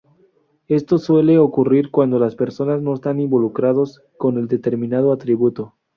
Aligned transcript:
Esto 0.67 0.97
suele 0.97 1.37
ocurrir 1.37 1.91
cuando 1.91 2.17
las 2.17 2.35
personas 2.35 2.81
no 2.81 2.95
están 2.95 3.19
involucrados 3.19 4.01
con 4.17 4.39
el 4.39 4.47
determinado 4.47 5.13
atributo. 5.13 5.75